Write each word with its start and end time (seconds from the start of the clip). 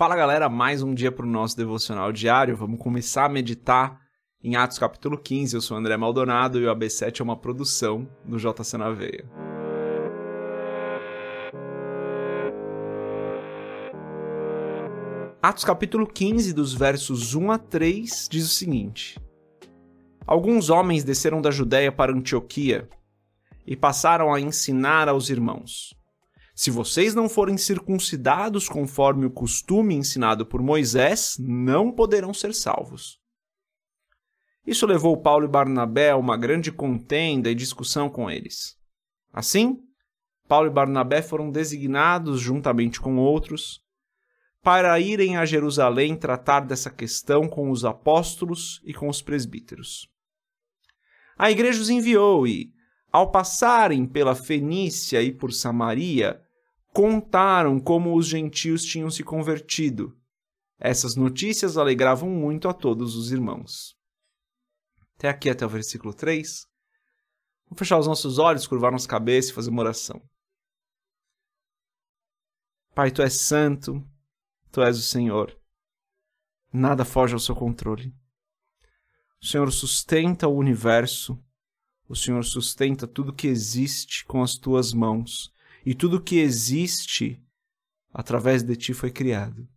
Fala 0.00 0.16
galera, 0.16 0.48
mais 0.48 0.82
um 0.82 0.94
dia 0.94 1.12
para 1.12 1.26
o 1.26 1.28
nosso 1.28 1.54
devocional 1.54 2.10
diário. 2.10 2.56
Vamos 2.56 2.80
começar 2.80 3.26
a 3.26 3.28
meditar 3.28 4.00
em 4.42 4.56
Atos 4.56 4.78
capítulo 4.78 5.18
15. 5.18 5.54
Eu 5.54 5.60
sou 5.60 5.76
André 5.76 5.94
Maldonado 5.94 6.58
e 6.58 6.64
o 6.64 6.74
AB7 6.74 7.20
é 7.20 7.22
uma 7.22 7.36
produção 7.36 8.08
do 8.24 8.38
JC 8.38 8.78
na 8.78 8.90
Veia. 8.92 9.30
Atos 15.42 15.66
capítulo 15.66 16.06
15, 16.06 16.54
dos 16.54 16.72
versos 16.72 17.34
1 17.34 17.50
a 17.50 17.58
3, 17.58 18.26
diz 18.30 18.46
o 18.46 18.54
seguinte: 18.54 19.20
Alguns 20.26 20.70
homens 20.70 21.04
desceram 21.04 21.42
da 21.42 21.50
Judéia 21.50 21.92
para 21.92 22.10
Antioquia 22.10 22.88
e 23.66 23.76
passaram 23.76 24.32
a 24.32 24.40
ensinar 24.40 25.10
aos 25.10 25.28
irmãos 25.28 25.99
se 26.60 26.70
vocês 26.70 27.14
não 27.14 27.26
forem 27.26 27.56
circuncidados 27.56 28.68
conforme 28.68 29.24
o 29.24 29.30
costume 29.30 29.94
ensinado 29.94 30.44
por 30.44 30.60
Moisés, 30.62 31.36
não 31.38 31.90
poderão 31.90 32.34
ser 32.34 32.52
salvos. 32.52 33.18
Isso 34.66 34.84
levou 34.84 35.16
Paulo 35.22 35.46
e 35.46 35.48
Barnabé 35.48 36.10
a 36.10 36.18
uma 36.18 36.36
grande 36.36 36.70
contenda 36.70 37.50
e 37.50 37.54
discussão 37.54 38.10
com 38.10 38.30
eles. 38.30 38.76
Assim, 39.32 39.78
Paulo 40.46 40.66
e 40.66 40.70
Barnabé 40.70 41.22
foram 41.22 41.50
designados, 41.50 42.42
juntamente 42.42 43.00
com 43.00 43.16
outros, 43.16 43.80
para 44.62 45.00
irem 45.00 45.38
a 45.38 45.46
Jerusalém 45.46 46.14
tratar 46.14 46.60
dessa 46.60 46.90
questão 46.90 47.48
com 47.48 47.70
os 47.70 47.86
apóstolos 47.86 48.82
e 48.84 48.92
com 48.92 49.08
os 49.08 49.22
presbíteros. 49.22 50.10
A 51.38 51.50
igreja 51.50 51.80
os 51.80 51.88
enviou 51.88 52.46
e, 52.46 52.70
ao 53.10 53.30
passarem 53.30 54.04
pela 54.04 54.34
Fenícia 54.34 55.22
e 55.22 55.32
por 55.32 55.54
Samaria, 55.54 56.38
contaram 56.92 57.78
como 57.80 58.16
os 58.16 58.26
gentios 58.26 58.84
tinham 58.84 59.10
se 59.10 59.22
convertido. 59.22 60.16
Essas 60.78 61.14
notícias 61.14 61.76
alegravam 61.76 62.28
muito 62.28 62.68
a 62.68 62.74
todos 62.74 63.14
os 63.16 63.30
irmãos. 63.30 63.96
Até 65.16 65.28
aqui, 65.28 65.50
até 65.50 65.64
o 65.64 65.68
versículo 65.68 66.14
3. 66.14 66.66
Vamos 67.66 67.78
fechar 67.78 67.98
os 67.98 68.06
nossos 68.06 68.38
olhos, 68.38 68.66
curvar 68.66 68.90
nossa 68.90 69.06
cabeça 69.06 69.50
e 69.50 69.54
fazer 69.54 69.70
uma 69.70 69.82
oração. 69.82 70.20
Pai, 72.94 73.10
tu 73.10 73.22
és 73.22 73.34
santo, 73.34 74.04
tu 74.72 74.82
és 74.82 74.98
o 74.98 75.02
Senhor. 75.02 75.56
Nada 76.72 77.04
foge 77.04 77.34
ao 77.34 77.40
seu 77.40 77.54
controle. 77.54 78.14
O 79.40 79.46
Senhor 79.46 79.70
sustenta 79.72 80.48
o 80.48 80.56
universo, 80.56 81.38
o 82.08 82.16
Senhor 82.16 82.44
sustenta 82.44 83.06
tudo 83.06 83.34
que 83.34 83.46
existe 83.46 84.24
com 84.24 84.42
as 84.42 84.56
tuas 84.56 84.92
mãos 84.92 85.52
e 85.84 85.94
tudo 85.94 86.22
que 86.22 86.38
existe 86.38 87.42
através 88.12 88.62
de 88.62 88.76
ti 88.76 88.92
foi 88.92 89.10
criado. 89.10 89.68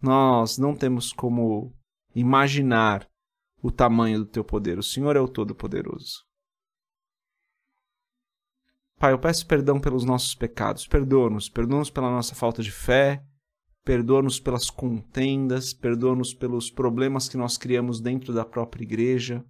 Nós 0.00 0.58
não 0.58 0.74
temos 0.74 1.12
como 1.12 1.74
imaginar 2.14 3.08
o 3.62 3.70
tamanho 3.70 4.20
do 4.20 4.26
teu 4.26 4.44
poder. 4.44 4.78
O 4.78 4.82
Senhor 4.82 5.16
é 5.16 5.20
o 5.20 5.28
Todo-Poderoso. 5.28 6.24
Pai, 8.98 9.12
eu 9.12 9.18
peço 9.18 9.46
perdão 9.46 9.80
pelos 9.80 10.04
nossos 10.04 10.34
pecados. 10.34 10.86
Perdoa-nos. 10.86 11.48
Perdoa-nos 11.48 11.90
pela 11.90 12.10
nossa 12.10 12.34
falta 12.34 12.62
de 12.62 12.70
fé. 12.70 13.22
Perdoa-nos 13.84 14.40
pelas 14.40 14.70
contendas. 14.70 15.74
Perdoa-nos 15.74 16.32
pelos 16.32 16.70
problemas 16.70 17.28
que 17.28 17.36
nós 17.36 17.58
criamos 17.58 18.00
dentro 18.00 18.32
da 18.32 18.44
própria 18.44 18.84
igreja. 18.84 19.44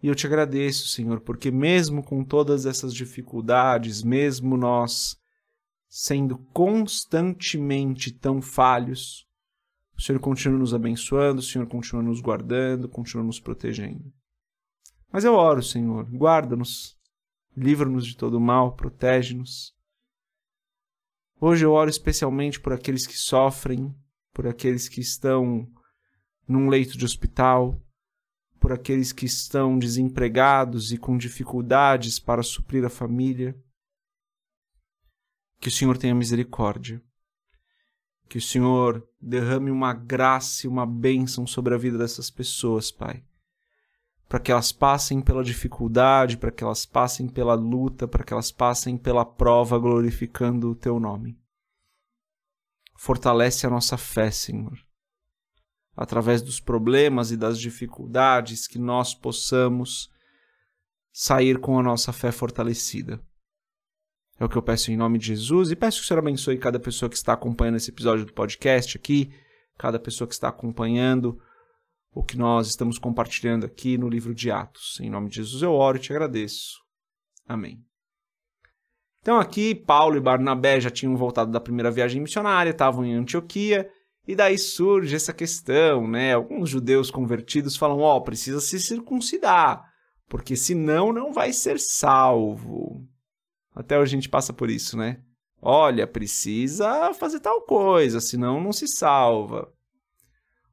E 0.00 0.06
eu 0.06 0.14
te 0.14 0.26
agradeço, 0.26 0.88
Senhor, 0.88 1.20
porque 1.20 1.50
mesmo 1.50 2.02
com 2.04 2.24
todas 2.24 2.66
essas 2.66 2.94
dificuldades, 2.94 4.02
mesmo 4.02 4.56
nós 4.56 5.16
sendo 5.88 6.38
constantemente 6.52 8.12
tão 8.12 8.40
falhos, 8.40 9.26
o 9.96 10.02
Senhor 10.02 10.20
continua 10.20 10.58
nos 10.58 10.72
abençoando, 10.72 11.40
o 11.40 11.42
Senhor 11.42 11.66
continua 11.66 12.02
nos 12.02 12.20
guardando, 12.20 12.88
continua 12.88 13.24
nos 13.24 13.40
protegendo. 13.40 14.12
Mas 15.10 15.24
eu 15.24 15.34
oro, 15.34 15.62
Senhor, 15.62 16.04
guarda-nos, 16.10 16.96
livra-nos 17.56 18.06
de 18.06 18.16
todo 18.16 18.38
mal, 18.38 18.76
protege-nos. 18.76 19.74
Hoje 21.40 21.64
eu 21.64 21.72
oro 21.72 21.90
especialmente 21.90 22.60
por 22.60 22.72
aqueles 22.72 23.06
que 23.06 23.16
sofrem, 23.16 23.92
por 24.32 24.46
aqueles 24.46 24.88
que 24.88 25.00
estão 25.00 25.66
num 26.46 26.68
leito 26.68 26.96
de 26.96 27.04
hospital, 27.04 27.80
por 28.68 28.74
aqueles 28.74 29.14
que 29.14 29.24
estão 29.24 29.78
desempregados 29.78 30.92
e 30.92 30.98
com 30.98 31.16
dificuldades 31.16 32.18
para 32.18 32.42
suprir 32.42 32.84
a 32.84 32.90
família. 32.90 33.56
Que 35.58 35.68
o 35.68 35.70
Senhor 35.70 35.96
tenha 35.96 36.14
misericórdia. 36.14 37.02
Que 38.28 38.36
o 38.36 38.42
Senhor 38.42 39.08
derrame 39.18 39.70
uma 39.70 39.94
graça 39.94 40.66
e 40.66 40.68
uma 40.68 40.84
bênção 40.84 41.46
sobre 41.46 41.74
a 41.74 41.78
vida 41.78 41.96
dessas 41.96 42.30
pessoas, 42.30 42.90
Pai. 42.90 43.24
Para 44.28 44.38
que 44.38 44.52
elas 44.52 44.70
passem 44.70 45.22
pela 45.22 45.42
dificuldade, 45.42 46.36
para 46.36 46.52
que 46.52 46.62
elas 46.62 46.84
passem 46.84 47.26
pela 47.26 47.54
luta, 47.54 48.06
para 48.06 48.22
que 48.22 48.34
elas 48.34 48.52
passem 48.52 48.98
pela 48.98 49.24
prova 49.24 49.78
glorificando 49.78 50.72
o 50.72 50.76
Teu 50.76 51.00
nome. 51.00 51.40
Fortalece 52.98 53.66
a 53.66 53.70
nossa 53.70 53.96
fé, 53.96 54.30
Senhor 54.30 54.86
através 55.98 56.40
dos 56.40 56.60
problemas 56.60 57.32
e 57.32 57.36
das 57.36 57.58
dificuldades, 57.58 58.68
que 58.68 58.78
nós 58.78 59.16
possamos 59.16 60.08
sair 61.12 61.58
com 61.58 61.76
a 61.76 61.82
nossa 61.82 62.12
fé 62.12 62.30
fortalecida. 62.30 63.20
É 64.38 64.44
o 64.44 64.48
que 64.48 64.54
eu 64.54 64.62
peço 64.62 64.92
em 64.92 64.96
nome 64.96 65.18
de 65.18 65.26
Jesus 65.26 65.72
e 65.72 65.76
peço 65.76 65.98
que 65.98 66.04
o 66.04 66.06
Senhor 66.06 66.20
abençoe 66.20 66.56
cada 66.56 66.78
pessoa 66.78 67.10
que 67.10 67.16
está 67.16 67.32
acompanhando 67.32 67.78
esse 67.78 67.90
episódio 67.90 68.24
do 68.24 68.32
podcast 68.32 68.96
aqui, 68.96 69.34
cada 69.76 69.98
pessoa 69.98 70.28
que 70.28 70.34
está 70.34 70.48
acompanhando 70.48 71.42
o 72.14 72.22
que 72.22 72.38
nós 72.38 72.68
estamos 72.68 72.96
compartilhando 72.96 73.66
aqui 73.66 73.98
no 73.98 74.08
livro 74.08 74.32
de 74.32 74.52
Atos. 74.52 75.00
Em 75.00 75.10
nome 75.10 75.28
de 75.28 75.36
Jesus 75.36 75.62
eu 75.62 75.72
oro 75.72 75.96
e 75.96 76.00
te 76.00 76.12
agradeço. 76.12 76.76
Amém. 77.44 77.84
Então 79.20 79.40
aqui 79.40 79.74
Paulo 79.74 80.16
e 80.16 80.20
Barnabé 80.20 80.80
já 80.80 80.90
tinham 80.90 81.16
voltado 81.16 81.50
da 81.50 81.58
primeira 81.58 81.90
viagem 81.90 82.22
missionária, 82.22 82.70
estavam 82.70 83.04
em 83.04 83.16
Antioquia 83.16 83.90
e 84.28 84.36
daí 84.36 84.58
surge 84.58 85.16
essa 85.16 85.32
questão, 85.32 86.06
né? 86.06 86.34
Alguns 86.34 86.68
judeus 86.68 87.10
convertidos 87.10 87.78
falam: 87.78 88.00
ó, 88.00 88.18
oh, 88.18 88.20
precisa 88.20 88.60
se 88.60 88.78
circuncidar, 88.78 89.82
porque 90.28 90.54
senão 90.54 91.14
não 91.14 91.32
vai 91.32 91.50
ser 91.50 91.80
salvo. 91.80 93.08
Até 93.74 93.98
hoje 93.98 94.14
a 94.14 94.18
gente 94.18 94.28
passa 94.28 94.52
por 94.52 94.68
isso, 94.68 94.98
né? 94.98 95.22
Olha, 95.62 96.06
precisa 96.06 97.14
fazer 97.14 97.40
tal 97.40 97.62
coisa, 97.62 98.20
senão 98.20 98.62
não 98.62 98.70
se 98.70 98.86
salva. 98.86 99.72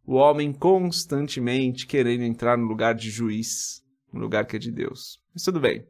O 0.05 0.15
homem 0.15 0.51
constantemente 0.51 1.87
querendo 1.87 2.23
entrar 2.23 2.57
no 2.57 2.67
lugar 2.67 2.93
de 2.93 3.09
juiz, 3.09 3.81
no 4.11 4.19
lugar 4.19 4.45
que 4.45 4.57
é 4.57 4.59
de 4.59 4.69
Deus. 4.69 5.21
Mas 5.33 5.43
tudo 5.43 5.61
bem. 5.61 5.79
O 5.79 5.85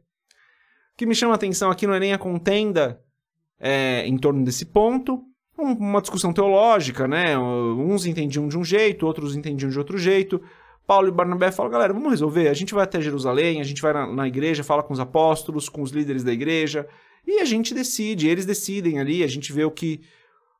que 0.96 1.04
me 1.04 1.16
chama 1.16 1.32
a 1.32 1.34
atenção 1.34 1.68
aqui 1.68 1.84
não 1.84 1.94
é 1.94 2.00
nem 2.00 2.12
a 2.12 2.18
contenda 2.18 3.02
é, 3.58 4.06
em 4.06 4.16
torno 4.16 4.44
desse 4.44 4.66
ponto, 4.66 5.20
uma 5.56 6.00
discussão 6.00 6.32
teológica, 6.32 7.08
né? 7.08 7.38
Uns 7.38 8.04
entendiam 8.04 8.46
de 8.48 8.58
um 8.58 8.64
jeito, 8.64 9.06
outros 9.06 9.34
entendiam 9.34 9.70
de 9.70 9.78
outro 9.78 9.96
jeito. 9.96 10.40
Paulo 10.86 11.08
e 11.08 11.10
Barnabé 11.10 11.50
falam, 11.50 11.72
galera, 11.72 11.92
vamos 11.92 12.10
resolver. 12.10 12.48
A 12.48 12.54
gente 12.54 12.72
vai 12.74 12.84
até 12.84 13.00
Jerusalém, 13.00 13.60
a 13.60 13.64
gente 13.64 13.82
vai 13.82 13.92
na, 13.92 14.06
na, 14.06 14.28
igreja, 14.28 14.62
fala 14.62 14.82
com 14.82 14.92
os 14.92 15.00
apóstolos, 15.00 15.68
com 15.68 15.82
os 15.82 15.90
líderes 15.90 16.22
da 16.22 16.32
igreja, 16.32 16.86
e 17.26 17.40
a 17.40 17.44
gente 17.44 17.74
decide, 17.74 18.28
eles 18.28 18.46
decidem 18.46 19.00
ali, 19.00 19.24
a 19.24 19.26
gente 19.26 19.52
vê 19.52 19.64
o 19.64 19.70
que, 19.70 20.00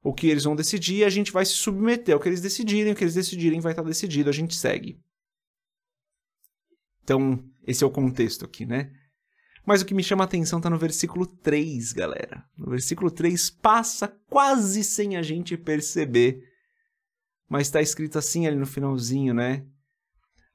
o 0.02 0.12
que 0.12 0.28
eles 0.28 0.42
vão 0.42 0.56
decidir, 0.56 0.96
e 0.96 1.04
a 1.04 1.08
gente 1.08 1.30
vai 1.30 1.44
se 1.44 1.52
submeter 1.52 2.14
ao 2.14 2.20
que 2.20 2.28
eles 2.28 2.40
decidirem, 2.40 2.92
o 2.92 2.96
que 2.96 3.04
eles 3.04 3.14
decidirem 3.14 3.60
vai 3.60 3.70
estar 3.70 3.82
decidido, 3.82 4.28
a 4.28 4.32
gente 4.32 4.56
segue. 4.56 4.98
Então, 7.04 7.38
esse 7.64 7.84
é 7.84 7.86
o 7.86 7.90
contexto 7.90 8.44
aqui, 8.44 8.66
né? 8.66 8.90
Mas 9.66 9.82
o 9.82 9.84
que 9.84 9.94
me 9.94 10.02
chama 10.02 10.22
a 10.22 10.26
atenção 10.26 10.60
está 10.60 10.70
no 10.70 10.78
versículo 10.78 11.26
3, 11.26 11.92
galera. 11.92 12.44
No 12.56 12.70
versículo 12.70 13.10
3 13.10 13.50
passa 13.50 14.06
quase 14.30 14.84
sem 14.84 15.16
a 15.16 15.22
gente 15.22 15.56
perceber. 15.56 16.40
Mas 17.48 17.66
está 17.66 17.82
escrito 17.82 18.16
assim 18.16 18.46
ali 18.46 18.56
no 18.56 18.66
finalzinho, 18.66 19.34
né? 19.34 19.66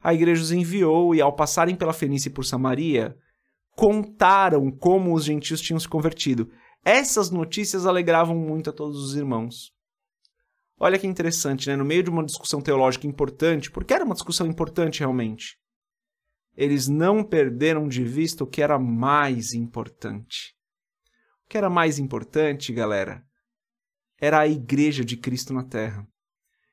A 0.01 0.13
igreja 0.13 0.41
os 0.41 0.51
enviou 0.51 1.13
e, 1.13 1.21
ao 1.21 1.35
passarem 1.35 1.75
pela 1.75 1.93
Fenícia 1.93 2.29
e 2.29 2.31
por 2.31 2.45
Samaria, 2.45 3.15
contaram 3.75 4.71
como 4.71 5.13
os 5.13 5.25
gentios 5.25 5.59
tinham 5.59 5.79
se 5.79 5.89
convertido. 5.89 6.49
Essas 6.83 7.29
notícias 7.29 7.85
alegravam 7.85 8.35
muito 8.35 8.69
a 8.69 8.73
todos 8.73 8.97
os 9.03 9.15
irmãos. 9.15 9.71
Olha 10.79 10.97
que 10.97 11.05
interessante, 11.05 11.67
né? 11.67 11.75
No 11.75 11.85
meio 11.85 12.01
de 12.01 12.09
uma 12.09 12.25
discussão 12.25 12.61
teológica 12.61 13.05
importante, 13.05 13.69
porque 13.69 13.93
era 13.93 14.05
uma 14.05 14.15
discussão 14.15 14.47
importante 14.47 15.01
realmente, 15.01 15.57
eles 16.55 16.87
não 16.87 17.23
perderam 17.23 17.87
de 17.87 18.03
vista 18.03 18.43
o 18.43 18.47
que 18.47 18.61
era 18.61 18.77
mais 18.77 19.53
importante. 19.53 20.55
O 21.45 21.49
que 21.49 21.57
era 21.57 21.69
mais 21.69 21.99
importante, 21.99 22.73
galera, 22.73 23.23
era 24.19 24.39
a 24.39 24.47
igreja 24.47 25.03
de 25.03 25.17
Cristo 25.17 25.53
na 25.53 25.63
terra. 25.63 26.07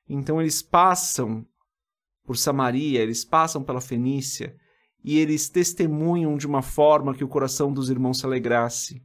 Então 0.09 0.41
eles 0.41 0.63
passam 0.63 1.47
por 2.25 2.37
Samaria, 2.37 3.01
eles 3.01 3.25
passam 3.25 3.63
pela 3.63 3.81
Fenícia 3.81 4.57
e 5.03 5.19
eles 5.19 5.49
testemunham 5.49 6.37
de 6.37 6.47
uma 6.47 6.63
forma 6.63 7.15
que 7.15 7.25
o 7.25 7.29
coração 7.29 7.73
dos 7.73 7.89
irmãos 7.89 8.19
se 8.19 8.27
alegrasse. 8.27 9.03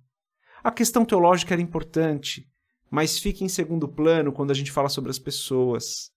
A 0.63 0.71
questão 0.71 1.05
teológica 1.05 1.53
era 1.53 1.61
importante, 1.61 2.47
mas 2.89 3.19
fica 3.19 3.43
em 3.43 3.49
segundo 3.49 3.87
plano 3.87 4.31
quando 4.31 4.51
a 4.51 4.53
gente 4.53 4.71
fala 4.71 4.89
sobre 4.89 5.11
as 5.11 5.19
pessoas. 5.19 6.12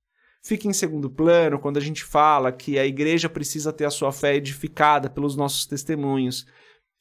Fica 0.46 0.68
em 0.68 0.72
segundo 0.72 1.10
plano 1.10 1.58
quando 1.58 1.76
a 1.76 1.80
gente 1.80 2.04
fala 2.04 2.52
que 2.52 2.78
a 2.78 2.86
igreja 2.86 3.28
precisa 3.28 3.72
ter 3.72 3.84
a 3.84 3.90
sua 3.90 4.12
fé 4.12 4.36
edificada 4.36 5.10
pelos 5.10 5.34
nossos 5.34 5.66
testemunhos. 5.66 6.46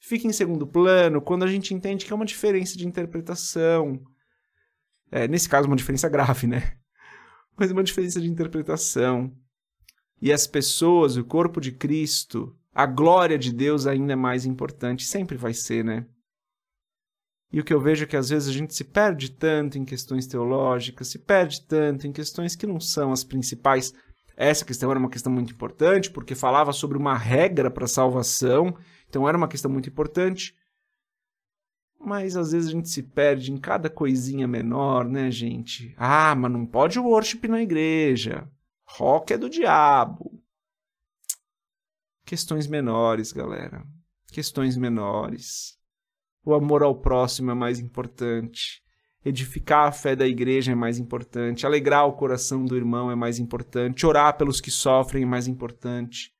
Fica 0.00 0.26
em 0.26 0.32
segundo 0.32 0.66
plano 0.66 1.22
quando 1.22 1.44
a 1.44 1.46
gente 1.46 1.72
entende 1.72 2.04
que 2.04 2.12
é 2.12 2.16
uma 2.16 2.24
diferença 2.24 2.76
de 2.76 2.84
interpretação. 2.84 4.02
É, 5.12 5.28
nesse 5.28 5.48
caso, 5.48 5.68
uma 5.68 5.76
diferença 5.76 6.08
grave, 6.08 6.48
né? 6.48 6.76
Mas 7.56 7.70
uma 7.70 7.84
diferença 7.84 8.20
de 8.20 8.28
interpretação. 8.28 9.32
E 10.20 10.32
as 10.32 10.48
pessoas, 10.48 11.16
o 11.16 11.22
corpo 11.22 11.60
de 11.60 11.70
Cristo, 11.70 12.52
a 12.74 12.84
glória 12.84 13.38
de 13.38 13.52
Deus 13.52 13.86
ainda 13.86 14.14
é 14.14 14.16
mais 14.16 14.44
importante. 14.44 15.04
Sempre 15.04 15.36
vai 15.36 15.54
ser, 15.54 15.84
né? 15.84 16.04
E 17.52 17.60
o 17.60 17.64
que 17.64 17.72
eu 17.72 17.80
vejo 17.80 18.04
é 18.04 18.06
que 18.06 18.16
às 18.16 18.28
vezes 18.28 18.48
a 18.48 18.52
gente 18.52 18.74
se 18.74 18.84
perde 18.84 19.30
tanto 19.30 19.78
em 19.78 19.84
questões 19.84 20.26
teológicas, 20.26 21.08
se 21.08 21.18
perde 21.18 21.62
tanto 21.62 22.06
em 22.06 22.12
questões 22.12 22.56
que 22.56 22.66
não 22.66 22.80
são 22.80 23.12
as 23.12 23.22
principais. 23.22 23.92
Essa 24.36 24.64
questão 24.64 24.90
era 24.90 24.98
uma 24.98 25.08
questão 25.08 25.32
muito 25.32 25.52
importante, 25.52 26.10
porque 26.10 26.34
falava 26.34 26.72
sobre 26.72 26.98
uma 26.98 27.16
regra 27.16 27.70
para 27.70 27.86
salvação, 27.86 28.76
então 29.08 29.28
era 29.28 29.38
uma 29.38 29.48
questão 29.48 29.70
muito 29.70 29.88
importante. 29.88 30.54
Mas 31.98 32.36
às 32.36 32.52
vezes 32.52 32.68
a 32.68 32.72
gente 32.72 32.88
se 32.88 33.02
perde 33.02 33.50
em 33.50 33.56
cada 33.56 33.88
coisinha 33.88 34.46
menor, 34.46 35.08
né, 35.08 35.30
gente? 35.30 35.94
Ah, 35.96 36.34
mas 36.34 36.52
não 36.52 36.66
pode 36.66 36.98
worship 36.98 37.48
na 37.48 37.62
igreja. 37.62 38.46
Rock 38.84 39.32
é 39.32 39.38
do 39.38 39.48
diabo. 39.48 40.40
Questões 42.24 42.66
menores, 42.66 43.32
galera. 43.32 43.84
Questões 44.30 44.76
menores. 44.76 45.78
O 46.46 46.54
amor 46.54 46.84
ao 46.84 46.94
próximo 46.94 47.50
é 47.50 47.54
mais 47.54 47.80
importante. 47.80 48.80
Edificar 49.24 49.88
a 49.88 49.90
fé 49.90 50.14
da 50.14 50.28
igreja 50.28 50.70
é 50.70 50.74
mais 50.76 50.96
importante. 50.96 51.66
Alegrar 51.66 52.06
o 52.06 52.12
coração 52.12 52.64
do 52.64 52.76
irmão 52.76 53.10
é 53.10 53.16
mais 53.16 53.40
importante. 53.40 54.06
Orar 54.06 54.36
pelos 54.36 54.60
que 54.60 54.70
sofrem 54.70 55.24
é 55.24 55.26
mais 55.26 55.48
importante. 55.48 56.32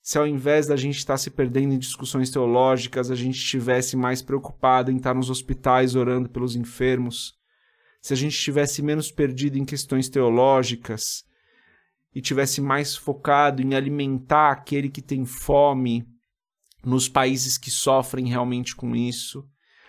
Se 0.00 0.16
ao 0.16 0.26
invés 0.26 0.66
da 0.66 0.74
gente 0.74 0.96
estar 0.96 1.18
se 1.18 1.28
perdendo 1.28 1.74
em 1.74 1.78
discussões 1.78 2.30
teológicas, 2.30 3.10
a 3.10 3.14
gente 3.14 3.36
estivesse 3.36 3.94
mais 3.94 4.22
preocupado 4.22 4.90
em 4.90 4.96
estar 4.96 5.12
nos 5.12 5.28
hospitais 5.28 5.94
orando 5.94 6.30
pelos 6.30 6.56
enfermos, 6.56 7.34
se 8.00 8.14
a 8.14 8.16
gente 8.16 8.32
estivesse 8.32 8.80
menos 8.80 9.12
perdido 9.12 9.58
em 9.58 9.66
questões 9.66 10.08
teológicas 10.08 11.26
e 12.14 12.22
tivesse 12.22 12.62
mais 12.62 12.96
focado 12.96 13.60
em 13.60 13.74
alimentar 13.74 14.50
aquele 14.50 14.88
que 14.88 15.02
tem 15.02 15.26
fome, 15.26 16.08
nos 16.84 17.08
países 17.08 17.58
que 17.58 17.70
sofrem 17.70 18.28
realmente 18.28 18.74
com 18.74 18.94
isso, 18.94 19.44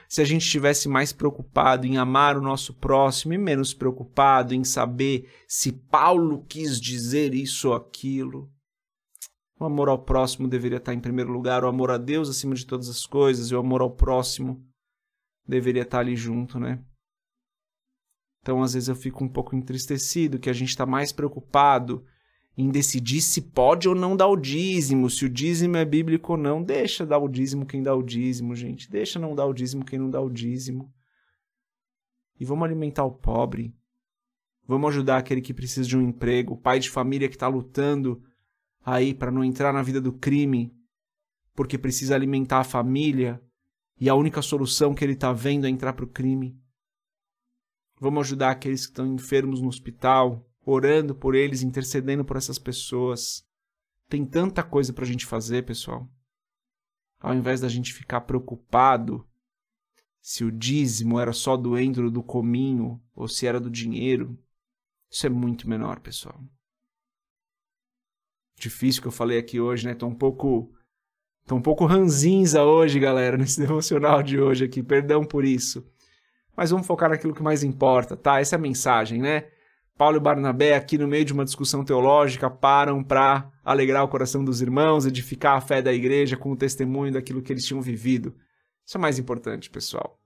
se 0.07 0.21
a 0.21 0.25
gente 0.25 0.41
estivesse 0.41 0.89
mais 0.89 1.13
preocupado 1.13 1.85
em 1.85 1.97
amar 1.97 2.35
o 2.35 2.41
nosso 2.41 2.73
próximo 2.73 3.33
e 3.33 3.37
menos 3.37 3.73
preocupado 3.73 4.55
em 4.55 4.63
saber 4.63 5.31
se 5.47 5.71
Paulo 5.71 6.43
quis 6.47 6.81
dizer 6.81 7.35
isso 7.35 7.69
ou 7.69 7.75
aquilo. 7.75 8.51
O 9.59 9.65
amor 9.65 9.87
ao 9.87 10.03
próximo 10.03 10.47
deveria 10.47 10.77
estar 10.77 10.93
em 10.93 10.99
primeiro 10.99 11.31
lugar, 11.31 11.63
o 11.63 11.67
amor 11.67 11.91
a 11.91 11.97
Deus 11.97 12.27
acima 12.27 12.55
de 12.55 12.65
todas 12.65 12.89
as 12.89 13.05
coisas 13.05 13.51
e 13.51 13.55
o 13.55 13.59
amor 13.59 13.81
ao 13.81 13.91
próximo 13.91 14.65
deveria 15.47 15.83
estar 15.83 15.99
ali 15.99 16.15
junto, 16.15 16.59
né? 16.59 16.83
Então, 18.41 18.63
às 18.63 18.73
vezes 18.73 18.89
eu 18.89 18.95
fico 18.95 19.23
um 19.23 19.29
pouco 19.29 19.55
entristecido 19.55 20.39
que 20.39 20.49
a 20.49 20.53
gente 20.53 20.69
está 20.69 20.85
mais 20.85 21.11
preocupado 21.11 22.03
em 22.57 22.69
decidir 22.69 23.21
se 23.21 23.41
pode 23.41 23.87
ou 23.87 23.95
não 23.95 24.17
dar 24.17 24.27
o 24.27 24.35
dízimo, 24.35 25.09
se 25.09 25.25
o 25.25 25.29
dízimo 25.29 25.77
é 25.77 25.85
bíblico 25.85 26.33
ou 26.33 26.37
não. 26.37 26.61
Deixa 26.61 27.05
dar 27.05 27.17
o 27.17 27.27
dízimo 27.27 27.65
quem 27.65 27.81
dá 27.81 27.95
o 27.95 28.03
dízimo, 28.03 28.55
gente. 28.55 28.89
Deixa 28.89 29.17
não 29.17 29.33
dar 29.33 29.45
o 29.45 29.53
dízimo 29.53 29.85
quem 29.85 29.97
não 29.97 30.09
dá 30.09 30.19
o 30.19 30.29
dízimo. 30.29 30.93
E 32.39 32.45
vamos 32.45 32.65
alimentar 32.65 33.05
o 33.05 33.11
pobre. 33.11 33.73
Vamos 34.67 34.89
ajudar 34.89 35.17
aquele 35.17 35.41
que 35.41 35.53
precisa 35.53 35.87
de 35.87 35.97
um 35.97 36.01
emprego, 36.01 36.53
o 36.53 36.57
pai 36.57 36.79
de 36.79 36.89
família 36.89 37.27
que 37.27 37.35
está 37.35 37.47
lutando 37.47 38.21
aí 38.85 39.13
para 39.13 39.31
não 39.31 39.43
entrar 39.43 39.73
na 39.73 39.81
vida 39.81 39.99
do 39.99 40.13
crime, 40.13 40.71
porque 41.55 41.77
precisa 41.77 42.15
alimentar 42.15 42.59
a 42.59 42.63
família 42.63 43.41
e 43.99 44.07
a 44.07 44.15
única 44.15 44.41
solução 44.41 44.93
que 44.93 45.03
ele 45.03 45.13
está 45.13 45.33
vendo 45.33 45.65
é 45.65 45.69
entrar 45.69 45.93
para 45.93 46.05
o 46.05 46.09
crime. 46.09 46.57
Vamos 47.99 48.27
ajudar 48.27 48.51
aqueles 48.51 48.85
que 48.85 48.91
estão 48.91 49.07
enfermos 49.13 49.61
no 49.61 49.67
hospital, 49.67 50.48
orando 50.65 51.15
por 51.15 51.35
eles, 51.35 51.61
intercedendo 51.61 52.23
por 52.23 52.37
essas 52.37 52.59
pessoas. 52.59 53.45
Tem 54.07 54.25
tanta 54.25 54.63
coisa 54.63 54.93
para 54.93 55.03
a 55.03 55.07
gente 55.07 55.25
fazer, 55.25 55.65
pessoal. 55.65 56.09
Ao 57.19 57.33
invés 57.33 57.61
da 57.61 57.67
gente 57.67 57.93
ficar 57.93 58.21
preocupado 58.21 59.27
se 60.21 60.43
o 60.43 60.51
dízimo 60.51 61.19
era 61.19 61.33
só 61.33 61.55
do 61.55 61.77
endro 61.77 62.11
do 62.11 62.21
cominho 62.21 63.01
ou 63.15 63.27
se 63.27 63.47
era 63.47 63.59
do 63.59 63.69
dinheiro, 63.69 64.37
isso 65.09 65.25
é 65.25 65.29
muito 65.29 65.67
menor, 65.67 65.99
pessoal. 65.99 66.39
Difícil 68.55 69.01
que 69.01 69.07
eu 69.07 69.11
falei 69.11 69.39
aqui 69.39 69.59
hoje, 69.59 69.87
né? 69.87 69.95
Tô 69.95 70.05
um 70.05 70.15
pouco 70.15 70.73
tô 71.45 71.55
um 71.55 71.61
pouco 71.61 71.85
ranzinza 71.85 72.63
hoje, 72.63 72.99
galera, 72.99 73.35
nesse 73.37 73.59
devocional 73.59 74.21
de 74.21 74.39
hoje 74.39 74.65
aqui. 74.65 74.83
Perdão 74.83 75.25
por 75.25 75.43
isso. 75.43 75.85
Mas 76.55 76.71
vamos 76.71 76.85
focar 76.85 77.09
naquilo 77.09 77.33
que 77.33 77.41
mais 77.41 77.63
importa, 77.63 78.17
tá? 78.17 78.39
Essa 78.39 78.55
é 78.55 78.57
a 78.57 78.61
mensagem, 78.61 79.21
né? 79.21 79.49
Paulo 79.99 80.15
e 80.15 80.19
Barnabé, 80.21 80.77
aqui 80.77 80.97
no 80.97 81.09
meio 81.09 81.25
de 81.25 81.33
uma 81.33 81.43
discussão 81.43 81.83
teológica, 81.83 82.49
param 82.49 83.03
para 83.03 83.51
alegrar 83.65 84.01
o 84.01 84.07
coração 84.07 84.45
dos 84.45 84.61
irmãos, 84.61 85.05
edificar 85.05 85.57
a 85.57 85.61
fé 85.61 85.81
da 85.81 85.91
igreja 85.91 86.37
com 86.37 86.53
o 86.53 86.55
testemunho 86.55 87.11
daquilo 87.11 87.41
que 87.41 87.51
eles 87.51 87.65
tinham 87.65 87.81
vivido. 87.81 88.33
Isso 88.87 88.95
é 88.95 89.01
mais 89.01 89.19
importante, 89.19 89.69
pessoal. 89.69 90.17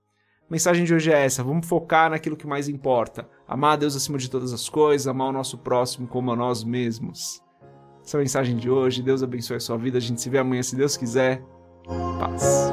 A 0.48 0.52
mensagem 0.52 0.84
de 0.84 0.94
hoje 0.94 1.10
é 1.10 1.24
essa: 1.24 1.42
vamos 1.42 1.66
focar 1.66 2.08
naquilo 2.08 2.36
que 2.36 2.46
mais 2.46 2.68
importa. 2.68 3.28
Amar 3.48 3.72
a 3.72 3.76
Deus 3.76 3.96
acima 3.96 4.16
de 4.16 4.30
todas 4.30 4.52
as 4.52 4.68
coisas, 4.68 5.08
amar 5.08 5.30
o 5.30 5.32
nosso 5.32 5.58
próximo 5.58 6.06
como 6.06 6.30
a 6.30 6.36
nós 6.36 6.62
mesmos. 6.62 7.42
Essa 8.00 8.16
é 8.16 8.18
a 8.18 8.22
mensagem 8.22 8.56
de 8.56 8.70
hoje. 8.70 9.02
Deus 9.02 9.24
abençoe 9.24 9.56
a 9.56 9.60
sua 9.60 9.76
vida. 9.76 9.98
A 9.98 10.00
gente 10.00 10.20
se 10.20 10.30
vê 10.30 10.38
amanhã, 10.38 10.62
se 10.62 10.76
Deus 10.76 10.96
quiser. 10.96 11.42
Paz. 12.20 12.70